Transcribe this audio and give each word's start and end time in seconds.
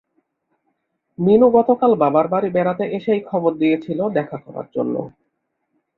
মিনু 1.19 1.47
গতকাল 1.57 1.91
বাবার 2.01 2.25
বাড়ি 2.27 2.49
বেড়াতে 2.55 2.83
এসেই 2.97 3.21
খবর 3.29 3.51
দিয়েছিল 3.61 3.99
দেখা 4.17 4.37
করার 4.45 4.67
জন্য। 4.75 4.95